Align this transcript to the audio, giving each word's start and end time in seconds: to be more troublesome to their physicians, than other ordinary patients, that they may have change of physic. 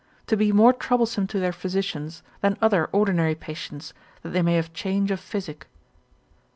to 0.25 0.35
be 0.35 0.51
more 0.51 0.73
troublesome 0.73 1.27
to 1.27 1.37
their 1.37 1.51
physicians, 1.53 2.23
than 2.39 2.57
other 2.59 2.89
ordinary 2.91 3.35
patients, 3.35 3.93
that 4.23 4.29
they 4.29 4.41
may 4.41 4.55
have 4.55 4.73
change 4.73 5.11
of 5.11 5.19
physic. 5.19 5.67